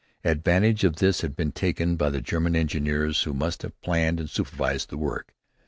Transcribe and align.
Advantage 0.23 0.83
of 0.83 0.95
this 0.95 1.21
had 1.21 1.35
been 1.35 1.51
taken 1.51 1.95
by 1.95 2.09
the 2.09 2.21
German 2.21 2.55
engineers 2.55 3.21
who 3.21 3.35
must 3.35 3.61
have 3.61 3.79
planned 3.81 4.19
and 4.19 4.31
supervised 4.31 4.89
the 4.89 4.97
work. 4.97 5.35